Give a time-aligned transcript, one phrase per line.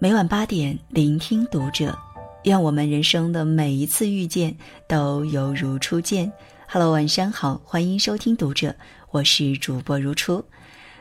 [0.00, 1.98] 每晚八点，聆听读者。
[2.44, 6.32] 愿我们人生的每一次遇见都犹如初见。
[6.68, 8.72] Hello，晚上好，欢迎收听读者，
[9.10, 10.44] 我是主播如初。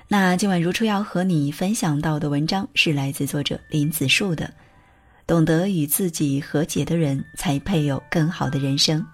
[0.07, 4.52] 那今晚如初要和你分享到的文章是来自作者林子树的。
[5.27, 9.05] 懂得与自己和解的人，才配有更好的人生。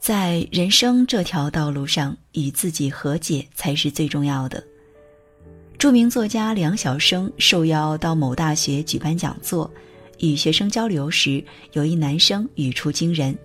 [0.00, 4.64] 在人生这条道路上，与自己和解才是最重要的。
[5.82, 9.68] 著名作家梁晓声受邀到某大学举办讲座，
[10.20, 13.36] 与学生交流时，有一男生语出惊人：“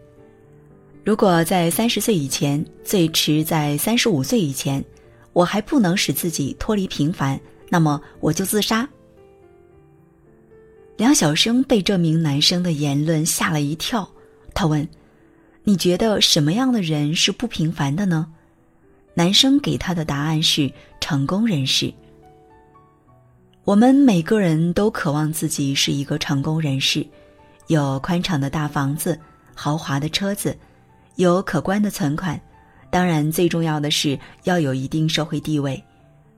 [1.04, 4.86] 如果在三十岁以前，最迟在三十五岁以前，
[5.34, 8.88] 我还不能使自己脱离平凡，那么我就自杀。”
[10.96, 14.08] 梁晓声被这名男生的言论吓了一跳，
[14.54, 14.88] 他问
[15.66, 18.28] ：“你觉得什么样的人是不平凡的呢？”
[19.16, 21.92] 男生给他的答案是：成功人士。
[23.68, 27.06] 我们每个人都渴望自己是一个成功人士，
[27.68, 29.20] 有宽敞的大房子、
[29.54, 30.58] 豪华的车子，
[31.16, 32.40] 有可观的存款，
[32.90, 35.84] 当然最重要的是要有一定社会地位。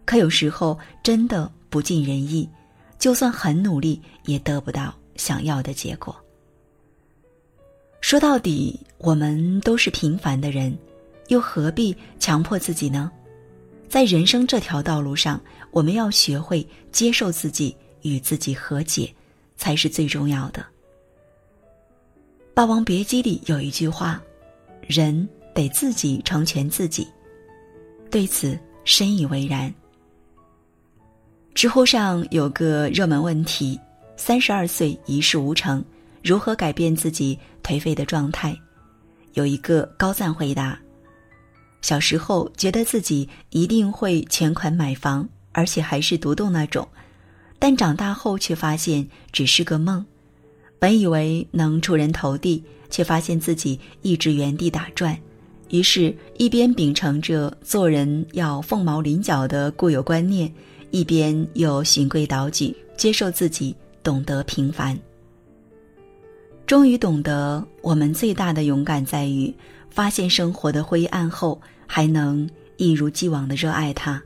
[0.05, 2.49] 可有时候真的不尽人意，
[2.97, 6.15] 就算很努力也得不到想要的结果。
[8.01, 10.75] 说到底，我们都是平凡的人，
[11.27, 13.11] 又何必强迫自己呢？
[13.89, 19.11] 在人生这条道路上，我们要学会接受自己，与自己和解，
[19.57, 20.61] 才是最重要的。
[22.53, 24.21] 《霸王别姬》里有一句话
[24.85, 27.07] ：“人得自己成全自己。”
[28.11, 29.73] 对此深以为然。
[31.55, 33.79] 知乎上有个热门问题
[34.15, 35.83] ：“三十二岁一事无成，
[36.23, 38.55] 如何改变自己颓废的状态？”
[39.33, 40.79] 有一个高赞回答。
[41.81, 46.87] 小时候觉得自己一定会全款买房，而且还是独栋那种，
[47.57, 50.05] 但长大后却发现只是个梦。
[50.77, 55.17] 本以为能出人头地，却发现自己一直原地打转。
[55.69, 60.51] 于是，一边秉承着做人要凤毛麟角的固有观念，
[60.91, 64.97] 一边又循规蹈矩，接受自己，懂得平凡。
[66.65, 69.53] 终于懂得，我们最大的勇敢在于。
[69.91, 71.59] 发现生活的灰暗后，
[71.91, 74.21] 还能一如既往的热爱它，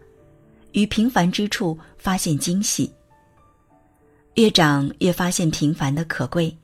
[0.73, 2.91] 于平凡之处发现惊喜。
[4.35, 6.55] 越长越发现平凡的可贵，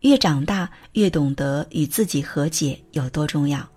[0.00, 3.68] 越长大越懂得与自己和解有多重要。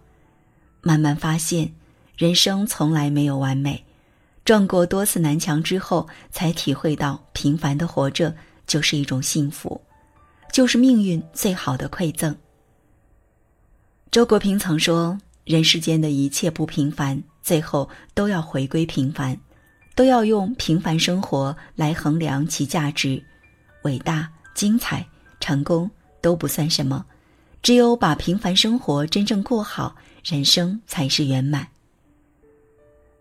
[0.82, 1.70] 慢慢发现，
[2.16, 3.84] 人生从来没有完美，
[4.46, 8.34] 撞过多次南墙之后，才体会到平凡的活着
[8.66, 9.82] 就是一种幸福，
[10.54, 12.34] 就是命运最好的馈赠。
[14.12, 19.36] 周国平曾说：“人世间的一切不平凡，最后都要回归平凡，
[19.96, 23.20] 都要用平凡生活来衡量其价值。
[23.82, 25.04] 伟大、精彩、
[25.40, 25.90] 成功
[26.22, 27.04] 都不算什么，
[27.64, 31.68] 只有把平凡生活真正过好，人生才是圆满。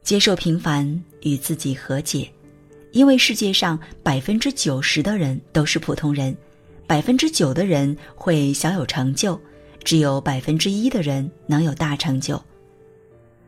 [0.03, 2.31] 接受平凡，与自己和解，
[2.93, 6.37] 因为世界上百分之九十的人都是普通人，
[6.87, 9.41] 百分之九的人会小有成就。”
[9.85, 12.41] 只有百分之一的人能有大成就。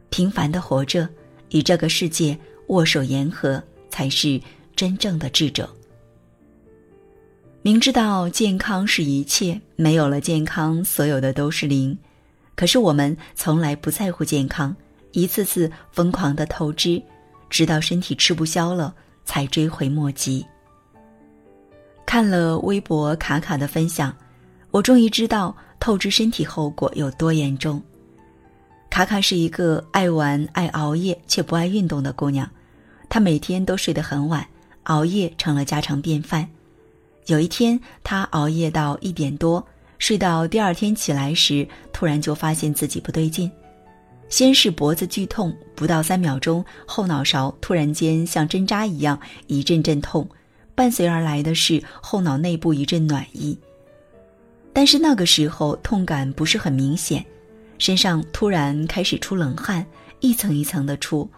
[0.09, 1.09] 平凡的活着，
[1.51, 2.37] 与这个世界
[2.69, 4.41] 握手言和，才是
[4.75, 5.69] 真正的智者。
[7.63, 11.97] 明知道健康是一切，没有了健康，所有的都是零。
[12.57, 14.75] 可是我们从来不在乎健康，
[15.13, 17.01] 一次次疯狂的透支，
[17.49, 20.45] 直到身体吃不消了，才追悔莫及。
[22.07, 24.13] 看了微博卡卡的分享，
[24.71, 25.55] 我终于知道。
[25.81, 27.83] 透支身体后果有多严重？
[28.91, 32.49] 卡卡是一个爱玩、爱熬夜却不爱运动的姑娘，
[33.09, 34.47] 她每天都睡得很晚，
[34.85, 36.47] 熬夜成了家常便饭。
[37.27, 39.67] 有一天，她熬夜到一点多，
[39.99, 43.51] 睡到第二天起来时，突然就发现自己不对劲，
[44.29, 50.29] 先是脖子剧痛，不到三秒钟，后脑勺突然间像针扎一样一阵阵痛，
[50.75, 53.57] 伴随而来的是后脑内部一阵暖意。
[54.73, 57.25] 但是那个时候痛感不是很明显，
[57.79, 59.85] 身上突然开始出冷汗，
[60.21, 61.29] 一层一层的出，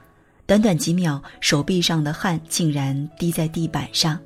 [0.46, 4.18] 短短几秒，手臂上的汗竟然滴在地板上。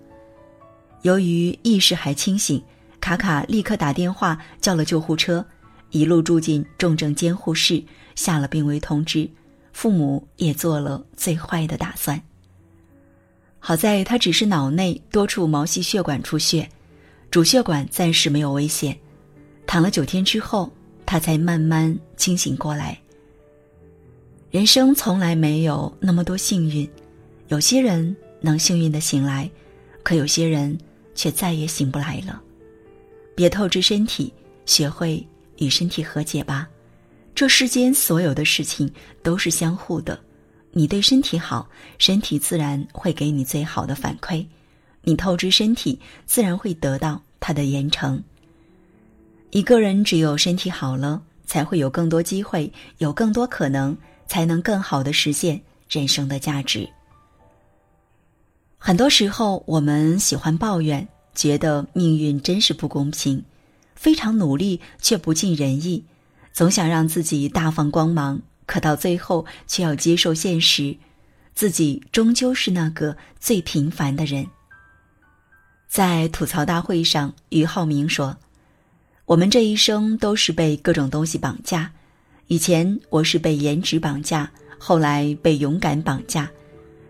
[1.03, 2.61] 由于意识还清醒，
[3.01, 5.45] 卡卡立刻打电话叫了救护车，
[5.91, 7.83] 一路住进重症监护室，
[8.17, 9.31] 下了病危通知，
[9.73, 12.21] 父母也做了最坏的打算。
[13.61, 16.69] 好在他只是脑内多处毛细血管出血。
[17.37, 18.99] 主血管暂时没有危险，
[19.67, 20.73] 躺了九天之后，
[21.05, 22.99] 他才慢慢清醒过来。
[24.51, 26.91] 人生从来没有那么多幸运，
[27.49, 29.51] 有些人能幸运的醒来，
[30.03, 30.79] 可有些人
[31.15, 32.41] 却再也醒不来了。
[33.35, 34.33] 别透支身体，
[34.65, 35.23] 学会
[35.59, 36.67] 与身体和解吧。
[37.35, 38.91] 这世间所有的事情
[39.23, 40.19] 都是相互的，
[40.73, 41.69] 你对身体好，
[41.99, 44.43] 身体自然会给你最好的反馈；
[45.03, 48.21] 你透支身体，自然会得到他的严惩。
[49.51, 53.97] 一个人只有身体好了，才会有更多机会，有更多可能，
[54.27, 56.89] 才能更好的实现人生的价值。
[58.79, 63.43] 很多时候，我们喜欢抱怨，觉得命运真是不公平，
[63.95, 66.05] 非常努力却不尽人意，
[66.53, 70.97] 总想让自己大放光芒，可到最后却要接受现实，
[71.55, 74.47] 自己终究是那个最平凡的人。
[75.97, 78.37] 在吐槽大会上，俞灏明说。
[79.25, 81.91] 我们这一生都是被各种东西绑架，
[82.49, 86.51] 以前我是被颜值绑架，后来被勇敢绑架。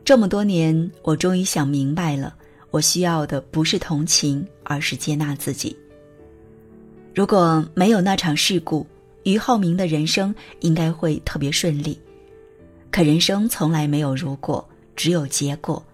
[0.04, 2.32] 这么多年，我终于想明白了，
[2.70, 5.76] 我需要的不是同情，而是接纳自己。
[7.12, 8.86] 如果没有那场事故，
[9.24, 12.00] 俞灏明的人生应该会特别顺利。
[12.92, 15.84] 可人生从来没有如果，只有结果。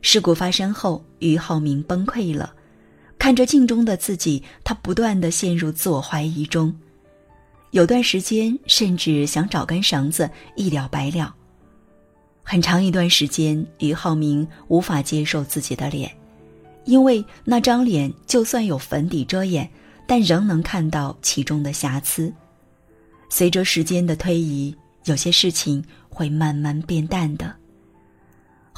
[0.00, 2.54] 事故发生后，俞灏明崩溃了。
[3.18, 6.72] 看着镜中的自己，他不断的陷入自我怀疑中，
[7.72, 11.34] 有段时间甚至想找根绳子一了百了。
[12.44, 16.10] 很长一段时间，俞灏明无法接受自己的脸，
[16.84, 19.68] 因为那张脸就算有粉底遮掩，
[20.06, 22.32] 但仍能看到其中的瑕疵。
[23.28, 24.74] 随着时间的推移，
[25.04, 27.54] 有些事情会慢慢变淡的。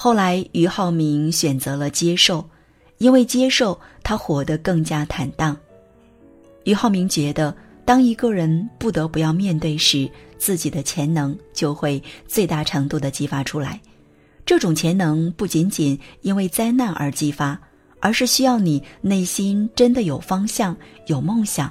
[0.02, 2.42] 后来，俞灏明选择了接受。
[2.96, 5.54] 因为接受，他活得更加坦荡。
[6.64, 7.54] 俞灏明觉得，
[7.84, 13.78] 当一个人不得不要面对时，自己的潜能就会最大程度的激发出来。
[14.46, 17.60] 这种潜能不仅仅因为灾难而激发，
[18.00, 20.74] 而是需要你内心真的有方向、
[21.08, 21.70] 有梦想。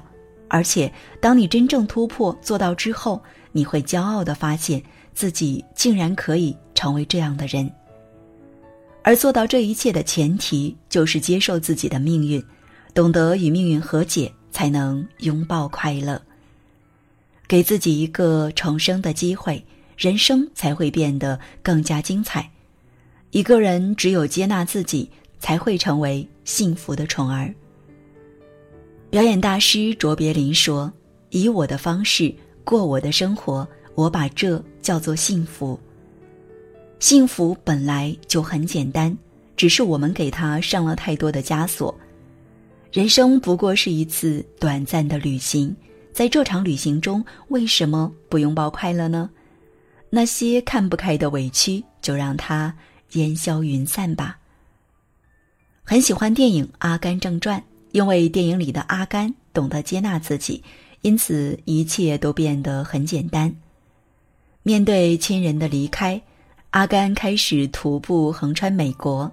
[0.50, 3.20] 而且，当你真正突破做到之后，
[3.52, 4.84] 你会骄傲的发现
[5.16, 7.68] 自己竟然可以成为这样的人。
[9.10, 12.40] 而做到这一切的前提，就是接受自己的命运，
[12.94, 16.22] 懂得与命运和解，才能拥抱快乐。
[17.48, 19.66] 给自己一个重生的机会，
[19.98, 22.48] 人生才会变得更加精彩。
[23.32, 25.10] 一个人只有接纳自己，
[25.40, 27.52] 才会成为幸福的宠儿。
[29.10, 30.94] 表演大师卓别林说
[31.32, 32.32] ：“以我的方式
[32.64, 35.80] 过我的生活，我把这叫做幸福。”
[37.00, 39.18] 幸福本来就很简单，
[39.56, 41.98] 只是我们给它上了太多的枷锁。
[42.92, 45.74] 人生不过是一次短暂的旅行，
[46.12, 49.30] 在这场旅行中，为什么不拥抱快乐呢？
[50.10, 52.76] 那些看不开的委屈，就让它
[53.14, 54.38] 烟消云散吧。
[55.84, 57.60] 很喜欢电影《阿甘正传》，
[57.92, 60.62] 因为电影里的阿甘懂得接纳自己，
[61.02, 63.56] 因此一切都变得很简单。
[64.64, 66.22] 面对亲人的离开。
[66.72, 69.32] 阿甘开始徒步横穿美国，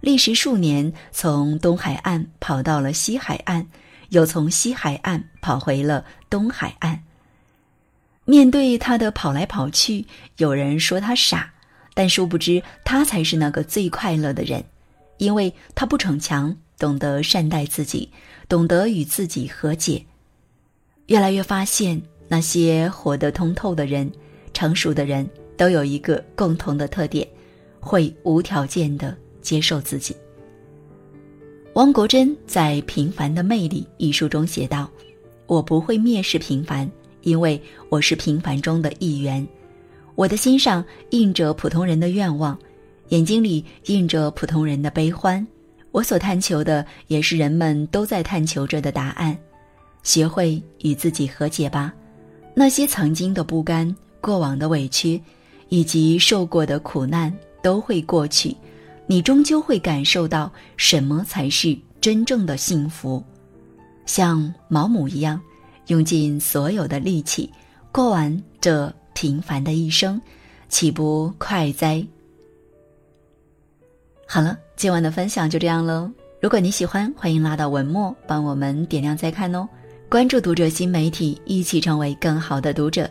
[0.00, 3.66] 历时数年，从东海岸跑到了西海岸，
[4.08, 7.02] 又从西海岸跑回了东海岸。
[8.24, 10.06] 面对他的跑来跑去，
[10.38, 11.52] 有人说他傻，
[11.92, 14.64] 但殊不知他才是那个最快乐的人，
[15.18, 18.10] 因为他不逞强，懂得善待自己，
[18.48, 20.02] 懂得与自己和解。
[21.08, 24.10] 越来越发现，那些活得通透的人，
[24.54, 25.28] 成熟的人。
[25.58, 27.28] 都有一个共同的特点，
[27.80, 30.16] 会无条件的接受自己。
[31.74, 34.88] 汪国真在《平凡的魅力》一书中写道
[35.46, 36.90] ：“我不会蔑视平凡，
[37.22, 39.46] 因为我是平凡中的一员。
[40.14, 42.56] 我的心上印着普通人的愿望，
[43.08, 45.44] 眼睛里印着普通人的悲欢。
[45.90, 49.36] 我所探求的，也是人们都在探求着的答案。
[50.04, 51.92] 学会与自己和解吧，
[52.54, 55.20] 那些曾经的不甘，过往的委屈。”
[55.68, 57.32] 以及受过的苦难
[57.62, 58.56] 都会过去，
[59.06, 63.22] 你终究会感受到什么才是真正的幸福。
[64.06, 65.40] 像毛姆一样，
[65.88, 67.50] 用尽所有的力气
[67.92, 70.20] 过完这平凡的一生，
[70.68, 72.04] 岂不快哉？
[74.26, 76.10] 好了，今晚的分享就这样喽。
[76.40, 79.68] 如果你喜欢，欢迎拉到文末帮我们点亮再看哦。
[80.08, 83.10] 关注读者新媒体，一起成为更好的读者。